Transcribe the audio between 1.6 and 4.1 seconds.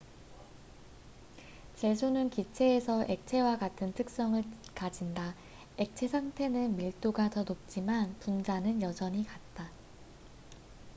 질소는 기체에서도 액체와 같은